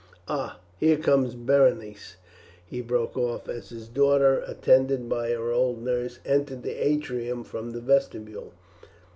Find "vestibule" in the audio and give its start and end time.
7.81-8.51